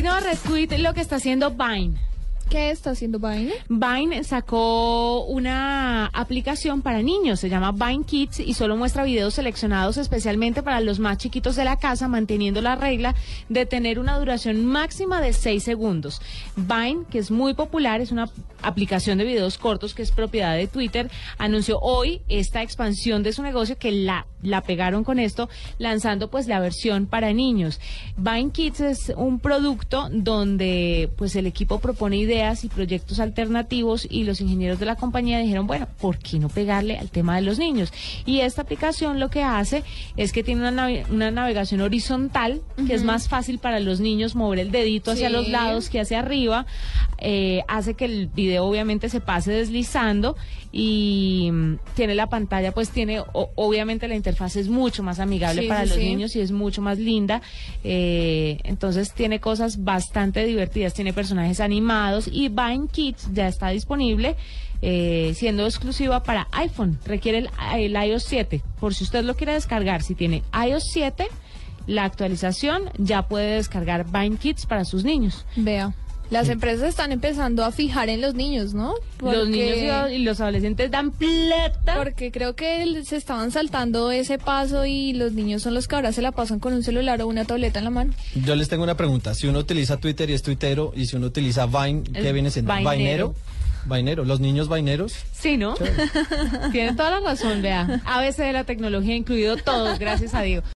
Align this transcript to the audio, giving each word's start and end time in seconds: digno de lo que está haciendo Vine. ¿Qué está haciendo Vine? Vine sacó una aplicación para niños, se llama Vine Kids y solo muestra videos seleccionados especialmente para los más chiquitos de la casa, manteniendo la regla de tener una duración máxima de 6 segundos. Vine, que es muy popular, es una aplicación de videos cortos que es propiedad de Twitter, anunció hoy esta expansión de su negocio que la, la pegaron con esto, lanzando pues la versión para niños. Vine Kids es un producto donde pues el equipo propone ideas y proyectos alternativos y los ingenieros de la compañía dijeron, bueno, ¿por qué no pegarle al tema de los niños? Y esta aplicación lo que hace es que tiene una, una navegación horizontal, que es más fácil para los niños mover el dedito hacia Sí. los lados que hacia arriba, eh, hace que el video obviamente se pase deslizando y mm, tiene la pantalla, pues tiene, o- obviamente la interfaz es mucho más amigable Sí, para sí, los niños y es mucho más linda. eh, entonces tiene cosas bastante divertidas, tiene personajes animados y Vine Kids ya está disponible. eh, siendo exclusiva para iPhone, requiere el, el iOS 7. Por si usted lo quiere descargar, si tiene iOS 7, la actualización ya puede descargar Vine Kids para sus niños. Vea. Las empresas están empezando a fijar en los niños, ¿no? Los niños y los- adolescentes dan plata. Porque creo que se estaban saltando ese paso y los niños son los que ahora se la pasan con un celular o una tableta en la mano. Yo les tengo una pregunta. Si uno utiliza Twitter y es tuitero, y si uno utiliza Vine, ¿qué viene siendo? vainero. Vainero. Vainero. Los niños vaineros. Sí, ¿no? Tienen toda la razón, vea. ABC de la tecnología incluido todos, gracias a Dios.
digno 0.00 0.18
de 0.22 0.78
lo 0.78 0.94
que 0.94 1.02
está 1.02 1.16
haciendo 1.16 1.50
Vine. 1.50 2.09
¿Qué 2.50 2.72
está 2.72 2.90
haciendo 2.90 3.20
Vine? 3.20 3.52
Vine 3.68 4.24
sacó 4.24 5.24
una 5.26 6.06
aplicación 6.06 6.82
para 6.82 7.00
niños, 7.00 7.38
se 7.38 7.48
llama 7.48 7.70
Vine 7.70 8.02
Kids 8.02 8.40
y 8.40 8.54
solo 8.54 8.76
muestra 8.76 9.04
videos 9.04 9.34
seleccionados 9.34 9.98
especialmente 9.98 10.60
para 10.64 10.80
los 10.80 10.98
más 10.98 11.18
chiquitos 11.18 11.54
de 11.54 11.62
la 11.62 11.76
casa, 11.76 12.08
manteniendo 12.08 12.60
la 12.60 12.74
regla 12.74 13.14
de 13.48 13.66
tener 13.66 14.00
una 14.00 14.18
duración 14.18 14.66
máxima 14.66 15.20
de 15.20 15.32
6 15.32 15.62
segundos. 15.62 16.20
Vine, 16.56 17.04
que 17.08 17.20
es 17.20 17.30
muy 17.30 17.54
popular, 17.54 18.00
es 18.00 18.10
una 18.10 18.28
aplicación 18.62 19.18
de 19.18 19.26
videos 19.26 19.56
cortos 19.56 19.94
que 19.94 20.02
es 20.02 20.10
propiedad 20.10 20.56
de 20.56 20.66
Twitter, 20.66 21.08
anunció 21.38 21.78
hoy 21.78 22.20
esta 22.28 22.62
expansión 22.62 23.22
de 23.22 23.32
su 23.32 23.44
negocio 23.44 23.78
que 23.78 23.92
la, 23.92 24.26
la 24.42 24.62
pegaron 24.62 25.04
con 25.04 25.20
esto, 25.20 25.48
lanzando 25.78 26.30
pues 26.30 26.48
la 26.48 26.58
versión 26.58 27.06
para 27.06 27.32
niños. 27.32 27.78
Vine 28.16 28.50
Kids 28.50 28.80
es 28.80 29.12
un 29.16 29.38
producto 29.38 30.08
donde 30.10 31.10
pues 31.16 31.36
el 31.36 31.46
equipo 31.46 31.78
propone 31.78 32.16
ideas 32.16 32.39
y 32.64 32.68
proyectos 32.68 33.20
alternativos 33.20 34.06
y 34.10 34.24
los 34.24 34.40
ingenieros 34.40 34.78
de 34.80 34.86
la 34.86 34.96
compañía 34.96 35.38
dijeron, 35.38 35.66
bueno, 35.66 35.86
¿por 36.00 36.18
qué 36.18 36.38
no 36.38 36.48
pegarle 36.48 36.98
al 36.98 37.10
tema 37.10 37.36
de 37.36 37.42
los 37.42 37.58
niños? 37.58 37.92
Y 38.26 38.40
esta 38.40 38.62
aplicación 38.62 39.20
lo 39.20 39.28
que 39.30 39.42
hace 39.42 39.82
es 40.16 40.32
que 40.32 40.42
tiene 40.42 40.66
una, 40.68 40.88
una 41.10 41.30
navegación 41.30 41.80
horizontal, 41.82 42.62
que 42.86 42.94
es 42.94 43.04
más 43.04 43.28
fácil 43.28 43.58
para 43.58 43.78
los 43.80 44.00
niños 44.00 44.34
mover 44.34 44.58
el 44.60 44.70
dedito 44.70 45.10
hacia 45.12 45.28
Sí. 45.28 45.32
los 45.34 45.48
lados 45.48 45.88
que 45.90 46.00
hacia 46.00 46.18
arriba, 46.20 46.66
eh, 47.18 47.62
hace 47.68 47.94
que 47.94 48.06
el 48.06 48.28
video 48.28 48.64
obviamente 48.64 49.08
se 49.10 49.20
pase 49.20 49.52
deslizando 49.52 50.36
y 50.72 51.50
mm, 51.52 51.74
tiene 51.94 52.14
la 52.14 52.28
pantalla, 52.28 52.72
pues 52.72 52.90
tiene, 52.90 53.20
o- 53.20 53.50
obviamente 53.56 54.08
la 54.08 54.14
interfaz 54.14 54.56
es 54.56 54.68
mucho 54.68 55.02
más 55.02 55.18
amigable 55.20 55.62
Sí, 55.62 55.68
para 55.68 55.82
sí, 55.84 55.88
los 55.90 55.98
niños 55.98 56.36
y 56.36 56.40
es 56.40 56.52
mucho 56.52 56.80
más 56.80 56.98
linda. 56.98 57.42
eh, 57.84 58.58
entonces 58.64 59.12
tiene 59.12 59.40
cosas 59.40 59.84
bastante 59.84 60.44
divertidas, 60.46 60.94
tiene 60.94 61.12
personajes 61.12 61.60
animados 61.60 62.28
y 62.32 62.48
Vine 62.48 62.88
Kids 62.90 63.28
ya 63.32 63.48
está 63.48 63.68
disponible. 63.68 64.36
eh, 64.82 65.32
siendo 65.34 65.66
exclusiva 65.66 66.22
para 66.22 66.48
iPhone, 66.52 66.98
requiere 67.04 67.38
el, 67.38 67.50
el 67.74 67.92
iOS 67.92 68.24
7. 68.24 68.62
Por 68.80 68.94
si 68.94 69.04
usted 69.04 69.24
lo 69.24 69.36
quiere 69.36 69.52
descargar, 69.52 70.02
si 70.02 70.14
tiene 70.14 70.42
iOS 70.54 70.84
7, 70.92 71.28
la 71.86 72.04
actualización 72.04 72.90
ya 72.96 73.28
puede 73.28 73.56
descargar 73.56 74.06
Vine 74.10 74.36
Kids 74.36 74.66
para 74.66 74.84
sus 74.84 75.04
niños. 75.04 75.44
Vea. 75.56 75.92
Las 76.30 76.48
empresas 76.48 76.88
están 76.88 77.10
empezando 77.12 77.64
a 77.64 77.72
fijar 77.72 78.08
en 78.08 78.20
los 78.20 78.34
niños, 78.34 78.72
¿no? 78.72 78.94
Los 79.20 79.48
niños 79.48 80.10
y 80.12 80.18
los- 80.18 80.40
adolescentes 80.40 80.90
dan 80.90 81.10
plata. 81.10 81.96
Porque 81.96 82.30
creo 82.30 82.54
que 82.54 83.02
se 83.04 83.16
estaban 83.16 83.50
saltando 83.50 84.10
ese 84.12 84.38
paso 84.38 84.86
y 84.86 85.12
los 85.12 85.32
niños 85.32 85.62
son 85.62 85.74
los 85.74 85.88
que 85.88 85.96
ahora 85.96 86.12
se 86.12 86.22
la 86.22 86.30
pasan 86.32 86.60
con 86.60 86.72
un 86.72 86.82
celular 86.84 87.20
o 87.22 87.26
una 87.26 87.44
tableta 87.44 87.78
en 87.80 87.84
la 87.84 87.90
mano. 87.90 88.12
Yo 88.34 88.54
les 88.54 88.68
tengo 88.68 88.84
una 88.84 88.96
pregunta. 88.96 89.34
Si 89.34 89.48
uno 89.48 89.58
utiliza 89.58 89.96
Twitter 89.96 90.30
y 90.30 90.34
es 90.34 90.42
tuitero, 90.42 90.92
y 90.94 91.06
si 91.06 91.16
uno 91.16 91.26
utiliza 91.26 91.66
Vine, 91.66 92.04
¿qué 92.04 92.32
viene 92.32 92.50
siendo? 92.50 92.72
vainero. 92.72 92.90
Vainero. 92.94 93.34
Vainero. 93.86 94.24
Los 94.26 94.40
niños 94.40 94.68
vaineros. 94.68 95.14
Sí, 95.32 95.56
¿no? 95.56 95.74
Tienen 96.72 96.96
toda 96.96 97.10
la 97.18 97.20
razón, 97.20 97.62
vea. 97.62 98.02
ABC 98.04 98.36
de 98.38 98.52
la 98.52 98.64
tecnología 98.64 99.14
incluido 99.16 99.56
todos, 99.56 99.98
gracias 99.98 100.34
a 100.34 100.42
Dios. 100.42 100.62